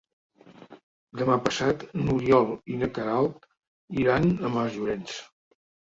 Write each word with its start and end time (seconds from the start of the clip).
Demà 1.21 1.35
passat 1.49 1.85
n'Oriol 2.01 2.49
i 2.73 2.79
na 2.79 2.89
Queralt 2.97 3.47
iran 4.05 4.29
a 4.51 4.55
Masllorenç. 4.57 5.15